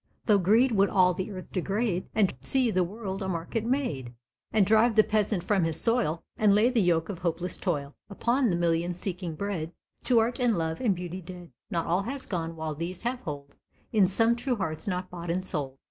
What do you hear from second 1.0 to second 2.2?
the earth degrade